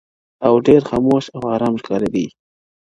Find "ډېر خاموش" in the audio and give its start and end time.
0.67-1.25